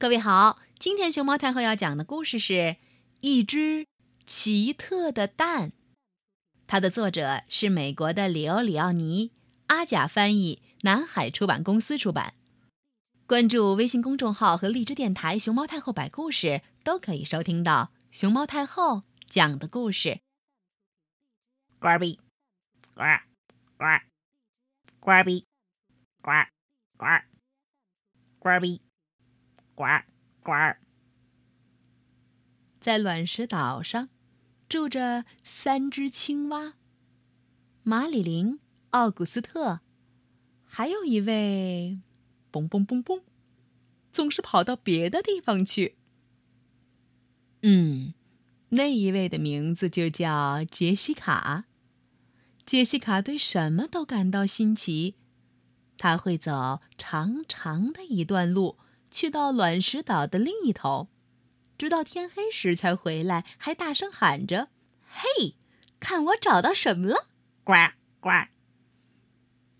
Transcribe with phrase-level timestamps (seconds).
[0.00, 2.76] 各位好，今天熊猫太后要讲的故事是
[3.20, 3.84] 一只
[4.24, 5.72] 奇特的蛋。
[6.68, 9.32] 它的作者是美国的里欧里奥尼，
[9.66, 12.34] 阿甲翻译，南海出版公司出版。
[13.26, 20.20] 关注微信公众号和荔枝电台“熊猫太后摆故事”，都可以收听到熊猫太后讲的故事。
[21.80, 22.20] 呱比，
[22.94, 23.02] 呱
[23.76, 23.84] 呱，
[25.00, 25.44] 呱比，
[26.22, 26.30] 呱
[26.96, 27.04] 呱，
[28.38, 28.87] 呱比。
[29.78, 29.84] 呱
[30.42, 30.50] 呱，
[32.80, 34.08] 在卵石岛上
[34.68, 36.74] 住着三只青蛙：
[37.84, 38.58] 马里琳、
[38.90, 39.78] 奥古斯特，
[40.64, 42.00] 还有一位，
[42.50, 43.22] 嘣嘣嘣嘣，
[44.10, 45.96] 总是跑到别的地方去。
[47.62, 48.14] 嗯，
[48.70, 51.66] 那一位的名字就叫杰西卡。
[52.66, 55.14] 杰西卡对什么都感到新奇，
[55.96, 58.76] 他会走长长的一段路。
[59.10, 61.08] 去到卵石岛的另一头，
[61.76, 64.68] 直到天黑时才回来，还大声喊着
[65.08, 65.56] ：“嘿，
[65.98, 67.28] 看我找到什么了！”
[67.64, 67.72] 呱
[68.20, 68.30] 呱。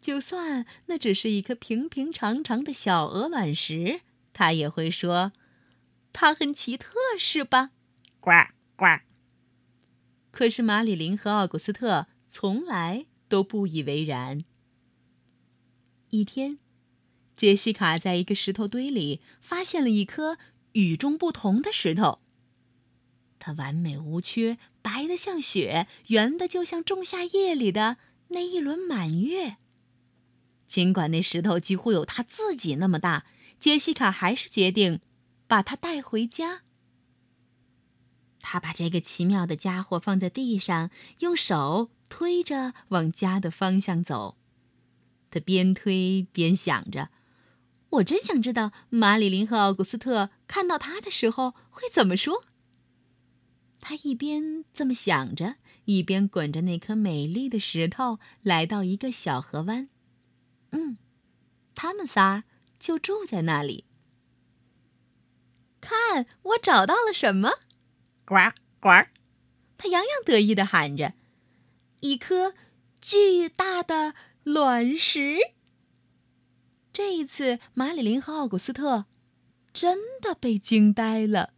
[0.00, 5.32] 就算那只是一颗平平常常的小鹅卵石，他也会说
[6.12, 7.72] ：“它很奇特，是吧？”
[8.20, 8.30] 呱
[8.76, 8.84] 呱。
[10.30, 14.44] 可是马里琳和奥古斯特从来都不以为然。
[16.10, 16.58] 一天。
[17.36, 20.38] 杰西卡在一个石头堆里发现了一颗
[20.72, 22.20] 与众不同的石头。
[23.38, 29.56] 它完美无缺，白的像雪，圆的就像仲夏夜里的那一轮满月。
[30.66, 33.26] 尽管那石头几乎有他自己那么大，
[33.60, 35.00] 杰西卡还是决定
[35.46, 36.62] 把它带回家。
[38.40, 44.38] 他把这个奇妙的家伙放在地上，用手推着往家的方向走。
[45.30, 47.10] 他边推边想着。
[47.90, 52.44] 我真想知道马里琳和奥古斯特看到他的时候会怎么说。
[53.80, 59.88] 他一边这么想着，一边滚着那颗美丽的石头，来到一个小河湾。
[60.72, 60.98] 嗯，
[61.74, 62.44] 他们仨
[62.80, 63.84] 就住在那里。
[65.80, 67.52] 看，我找到了什么！
[68.24, 68.34] 呱
[68.80, 68.88] 呱！
[69.78, 71.14] 他洋洋得意地喊着
[72.00, 72.54] ：“一颗
[73.00, 75.38] 巨大的卵石。”
[76.96, 79.04] 这一次，马里林和奥古斯特
[79.70, 81.52] 真的被惊呆了。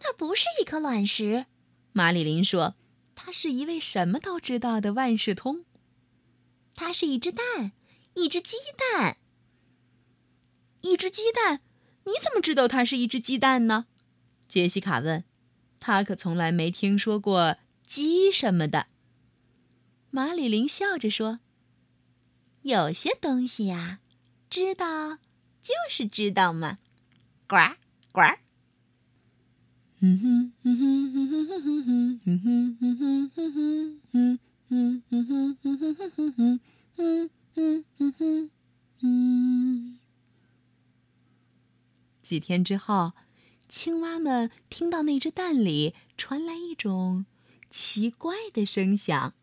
[0.00, 1.44] 那不是一颗卵石，
[1.92, 2.74] 马里林说
[3.14, 5.66] ：“它是一位什么都知道的万事通。
[6.74, 7.72] 它是一只蛋，
[8.14, 9.18] 一只鸡蛋。
[10.80, 11.60] 一只鸡蛋？
[12.04, 13.88] 你怎么知道它是一只鸡蛋呢？”
[14.48, 15.22] 杰西卡问。
[15.78, 18.86] 他可从来没听说过鸡什么的。
[20.08, 21.40] 马里林笑着说。
[22.64, 24.00] 有些东西呀，
[24.48, 25.16] 知道
[25.60, 26.78] 就是知道嘛，
[27.46, 27.56] 呱
[28.10, 28.22] 呱。
[30.00, 36.60] 嗯哼嗯哼嗯哼嗯哼嗯哼嗯哼嗯哼嗯哼嗯哼
[36.96, 38.50] 嗯哼嗯哼
[39.00, 39.98] 嗯。
[42.22, 43.12] 几天之后，
[43.68, 47.26] 青蛙们听到那只蛋里传来一种
[47.68, 49.34] 奇怪的声响，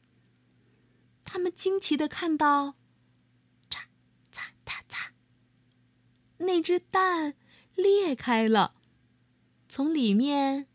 [1.23, 2.73] 他们惊奇的看到。
[6.43, 7.35] 那只蛋
[7.75, 8.73] 裂开了，
[9.69, 10.67] 从里面，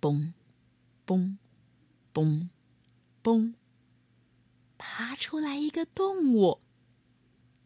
[0.00, 0.32] 嘣，
[1.06, 1.36] 嘣，
[2.14, 2.48] 嘣，
[3.22, 3.54] 嘣，
[4.78, 6.62] 爬出来一个动物。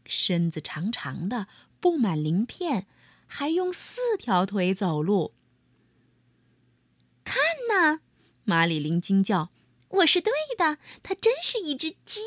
[0.05, 1.47] 身子长长的，
[1.79, 2.89] 布满鳞片，
[3.27, 5.33] 还用四条腿走路。
[7.23, 7.37] 看
[7.69, 8.01] 呐，
[8.43, 9.53] 马里琳惊叫
[10.03, 12.21] ：“我是对的，它真是一只鸡！”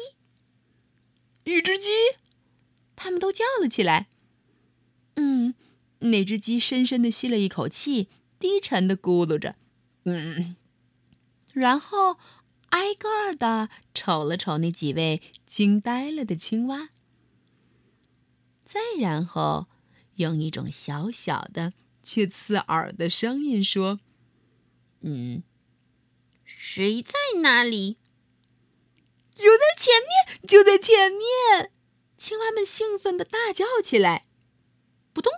[1.43, 1.89] 一只鸡，
[3.23, 4.07] 都叫了起来。
[5.15, 5.55] 嗯，
[5.99, 9.55] 那只鸡深深的吸了一口气，低沉的咕噜着，
[10.03, 10.57] 嗯，
[11.53, 12.17] 然后
[12.71, 16.89] 挨个儿的瞅了瞅那几位惊呆了的青蛙，
[18.65, 19.67] 再然后
[20.15, 21.71] 用一种小小的
[22.03, 24.01] 却刺耳的声音说
[24.99, 25.43] ：“嗯，
[26.43, 27.95] 谁在那里？
[29.33, 31.71] 就在前面，就在前面！”
[32.23, 34.27] 青蛙们兴奋的大叫起来。
[35.11, 35.29] 扑通！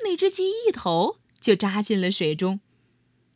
[0.00, 2.58] 那只鸡一头就扎进了水中，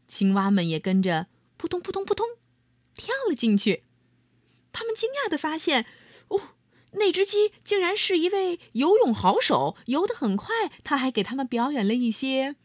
[0.08, 2.26] 青蛙们也跟着扑通扑通扑通
[2.96, 3.84] 跳了进去。
[4.72, 5.86] 他们惊讶的发现，
[6.26, 6.56] 哦，
[6.94, 10.72] 那只鸡竟然是一位游泳好手，游得很快。
[10.82, 12.56] 他还给他们表演了一些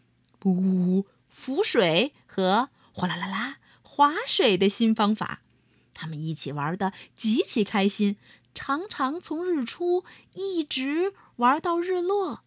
[0.43, 5.43] 呜浮水和哗啦啦啦划水的新方法。
[5.93, 8.17] 他们一起玩的极其开心。
[8.53, 10.03] 常常从日出
[10.33, 12.43] 一直玩到日落，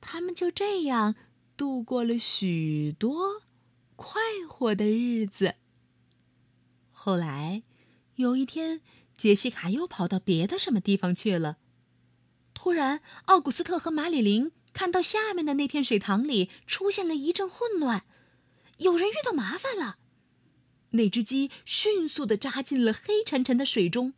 [0.00, 1.14] 他们就这样
[1.56, 3.42] 度过了许多
[3.96, 5.56] 快活的日子。
[6.90, 7.62] 后来，
[8.16, 8.80] 有一天，
[9.16, 11.58] 杰西卡又跑到别的什么地方去了。
[12.54, 18.04] 突然，奥古斯特和马里琳看到下面的那片水塘里出现了一阵混乱，
[18.78, 19.98] 有人遇到麻烦了。
[20.90, 24.14] 那只鸡迅速的扎进了黑沉沉的水中。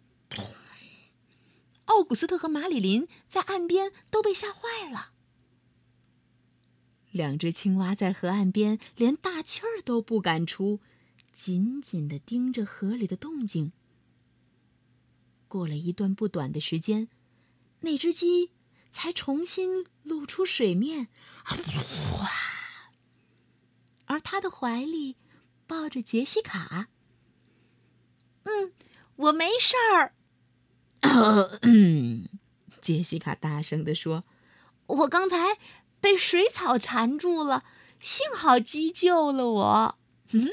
[1.87, 5.13] 奥古斯特和马里琳在岸边都被吓坏了。
[7.11, 10.81] 两只青蛙在河岸边连大气儿都不敢出，
[11.33, 13.73] 紧紧的盯着河里的动静。
[15.49, 17.09] 过了一段不短的时间，
[17.81, 18.53] 那只鸡
[18.93, 21.09] 才重新露出水面，
[24.07, 25.17] 而它的怀里
[25.67, 26.89] 抱着杰西卡。
[28.45, 28.73] 嗯，
[29.17, 30.15] 我没事儿。
[32.81, 34.25] 杰西卡大声地说
[34.87, 35.59] ：“我刚才
[36.01, 37.65] 被水草缠住了，
[38.01, 39.99] 幸好鸡救了我。
[40.33, 40.51] ”嗯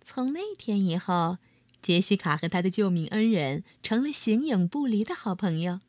[0.00, 1.38] 从那天以后，
[1.80, 5.80] 杰西卡和他的救命恩人成了形影不离的好朋友。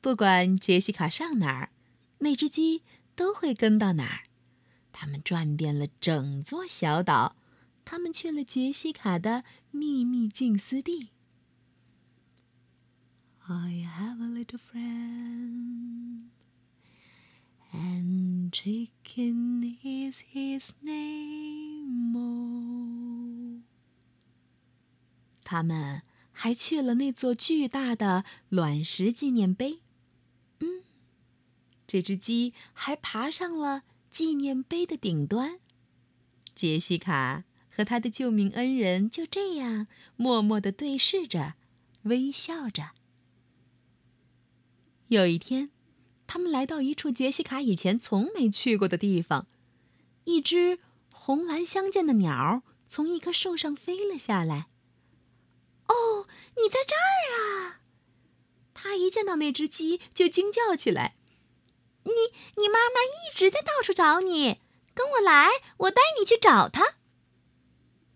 [0.00, 1.70] 不管杰西卡上哪儿，
[2.18, 2.82] 那只鸡
[3.16, 4.20] 都会跟到哪儿。
[4.92, 7.36] 他们转遍了整座小岛，
[7.84, 11.08] 他们去了杰西卡的秘密静思地。
[13.48, 16.30] I have a little friend,
[17.72, 22.16] and Chicken is his name.
[25.44, 26.02] 他们
[26.32, 29.78] 还去了那座巨大的卵石纪念碑。
[30.58, 30.82] 嗯，
[31.86, 35.60] 这只鸡还爬上了纪念碑的顶端。
[36.52, 41.54] 杰西卡和他的救命恩人就这样默默的对视着，
[42.02, 42.95] 微笑着。
[45.08, 45.70] 有一天，
[46.26, 49.46] 他们来到一处杰西卡以前从没去过的地方。
[50.24, 50.80] 一只
[51.12, 54.66] 红蓝相间的鸟从一棵树上飞了下来。
[55.86, 56.26] “哦，
[56.56, 57.80] 你在这儿啊！”
[58.74, 61.14] 他一见到那只鸡就惊叫起来。
[62.02, 62.10] “你，
[62.56, 64.60] 你妈妈一直在到处找你，
[64.92, 66.96] 跟我来，我带你去找她。”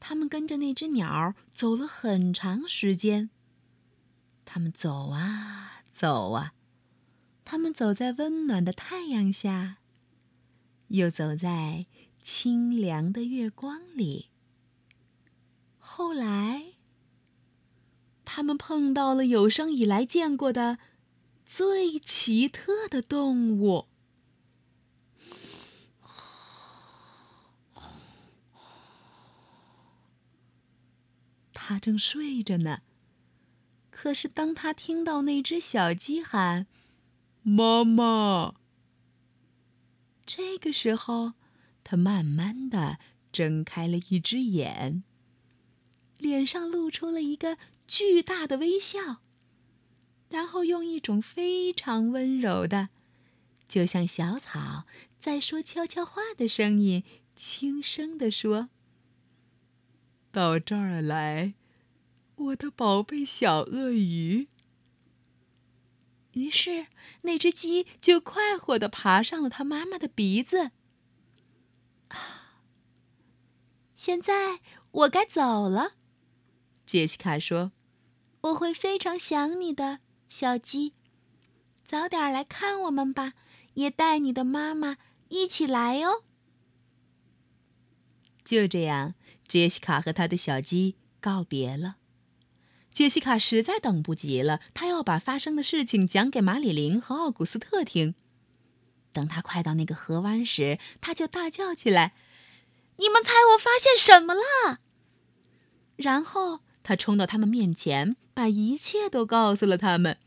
[0.01, 3.31] 他们跟着那只鸟走了很长时间。
[4.45, 6.55] 他们走啊走啊。
[7.51, 9.79] 他们走在温暖的太阳下，
[10.87, 11.87] 又走在
[12.23, 14.29] 清凉的月光里。
[15.77, 16.75] 后来，
[18.25, 20.79] 他们碰到了有生以来见过的
[21.45, 23.89] 最奇特的动物。
[31.53, 32.83] 他正睡着呢，
[33.91, 36.69] 可是当他听到那只小鸡喊。
[37.43, 38.55] 妈妈。
[40.27, 41.33] 这个时候，
[41.83, 42.99] 他慢慢的
[43.33, 45.03] 睁开了一只眼，
[46.19, 47.59] 脸上露出了一个
[47.89, 49.23] 巨大的微笑，
[50.29, 52.91] 然后用一种非常温柔的，
[53.67, 54.85] 就像小草
[55.19, 57.03] 在说悄悄话的声音，
[57.35, 58.69] 轻声的说
[60.31, 61.55] ：“到这儿来，
[62.37, 64.47] 我的宝贝小鳄鱼。”
[66.41, 66.87] 于是，
[67.23, 70.71] 那只鸡就快活的爬上了它妈妈的鼻子。
[72.09, 72.63] 啊！
[73.95, 75.93] 现在我该走了，
[76.87, 77.73] 杰西卡说
[78.41, 80.95] ：“我会非常想你的，小鸡。
[81.85, 83.35] 早点来看我们吧，
[83.75, 84.97] 也带你的妈妈
[85.29, 86.25] 一起来哦。”
[88.43, 89.15] 就这样，
[89.47, 91.97] 杰西卡和他的小鸡告别了。
[92.93, 98.15] 杰西卡实在等不及了，她要把发生的事情讲给马里琳和奥古斯特听。
[99.13, 102.15] 等他快到那个河湾时，他就大叫起来
[102.99, 104.81] ：“你们猜我发现什么了？”
[105.97, 110.19] 然后他冲到他们面前，把一切都告诉了他们。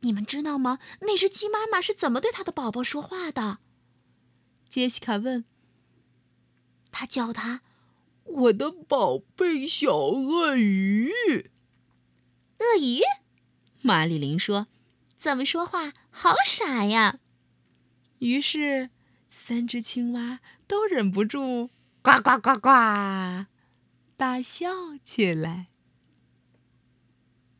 [0.00, 0.78] 你们知道吗？
[1.02, 3.58] 那只鸡妈妈是怎么对它的宝宝说话的？
[4.68, 5.44] 杰西卡问。
[6.90, 7.62] 他叫他。
[8.24, 11.10] 我的宝贝小鳄鱼，
[12.58, 13.00] 鳄鱼，
[13.82, 14.68] 马丽琳说
[15.18, 15.92] ：“怎么说话？
[16.10, 17.18] 好傻呀！”
[18.20, 18.90] 于是，
[19.28, 23.46] 三只青蛙都忍不住呱呱呱呱
[24.16, 25.71] 大笑起来。